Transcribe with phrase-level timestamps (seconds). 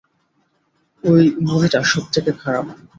[1.03, 2.65] ওই মুভিটা সবথেকে খারাপ!